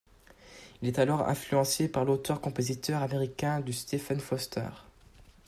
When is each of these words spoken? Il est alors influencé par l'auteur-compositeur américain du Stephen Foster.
Il 0.81 0.87
est 0.87 0.97
alors 0.97 1.29
influencé 1.29 1.87
par 1.87 2.05
l'auteur-compositeur 2.05 3.03
américain 3.03 3.59
du 3.59 3.71
Stephen 3.71 4.19
Foster. 4.19 4.69